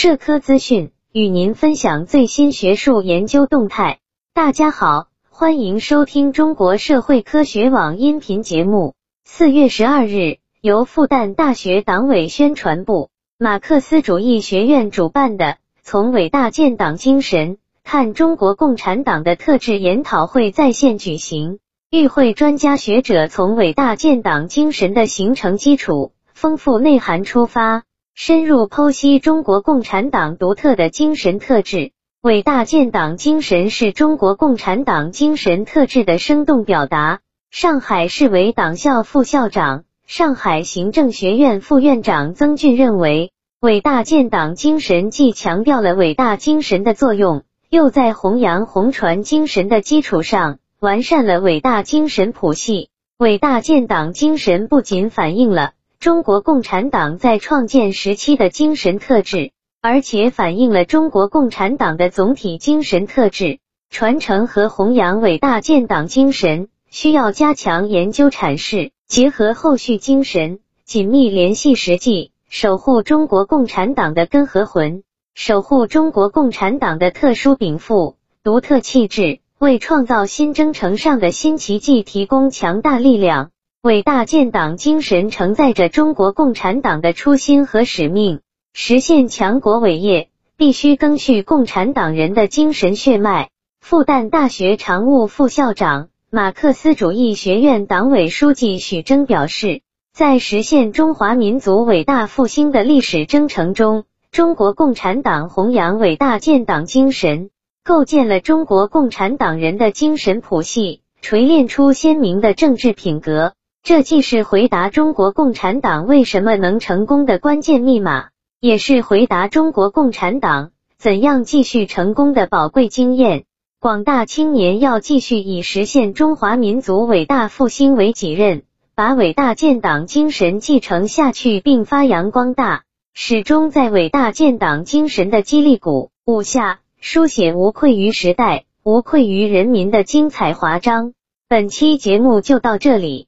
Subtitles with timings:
[0.00, 3.98] 社科资讯，与您分享最新学术研究动态。
[4.32, 8.94] 大家好，欢迎收听中国社会科学网音频节目。
[9.24, 15.44] 四月十二日，由复旦大学党委宣传部、马克思主义学院主办的
[15.82, 21.58] 《从伟大建党精神看中国共产党》的特制研讨会在线举行。
[21.90, 26.12] 与会专家学者从伟大建党精神的形成基础。
[26.34, 27.82] 丰富内涵出发，
[28.20, 31.92] 深入剖析中国共产党独特的精神特质。
[32.20, 37.20] 伟大建党精神是中国共产党精神特质的生动表达。
[37.52, 52.90] 上海市委党校副校长、上海行政学院副院长曾俊认为，伟大建党精神既强调了伟大精神的作用，又在弘扬红传精神的基础上，完善了伟大精神谱系。
[53.16, 59.50] 伟大建党精神不仅反映了中国共产党在创建时期的精神特质，
[59.82, 63.58] 而且反映了中国共产党的总体精神特质。
[63.90, 75.02] 传承和弘扬伟大建党精神，需要加强研究阐释，结合后续精神，紧密联系实际，守护中国共产党的根和魂，
[75.34, 83.50] 守护中国共产党的特殊禀赋、独特气质，为创造新征程上的新奇迹提供强大力量。
[83.82, 88.40] 伟大建党精神承载着中国共产党的初心和使命，
[88.72, 93.50] 实现强国伟业必须赓续共产党人的精神血脉。
[93.80, 107.50] 复旦大学常务副校长、马克思主义学院党委书记许征表示，在实现中华民族伟大复兴的历史征程中，中国共产党弘扬伟大建党精神，
[107.84, 113.52] 构建了中国共产党人的精神谱系，锤炼出鲜明的政治品格。
[113.82, 118.28] 这既是回答中国共产党为什么能成功的关键密码，
[118.60, 123.44] 也是回答中国共产党怎样继续成功的宝贵经验。
[123.80, 128.64] 广大青年要继续以实现中华民族伟大复兴为己任，
[128.96, 132.82] 把伟大建党精神继承下去并发扬光大，
[133.14, 141.12] 始终在伟大建党精神的激励鼓舞下，书写无愧于时代、无愧于人民的精彩华章。
[141.48, 143.27] 本期节目就到这里。